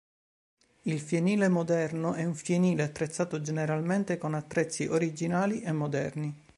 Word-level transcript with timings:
Il 0.85 0.99
fienile 0.99 1.47
moderno 1.47 2.13
è 2.13 2.23
un 2.25 2.33
fienile 2.33 2.81
attrezzato 2.81 3.39
generalmente 3.39 4.17
con 4.17 4.33
attrezzi 4.33 4.87
originali 4.87 5.61
e 5.61 5.71
moderni. 5.73 6.35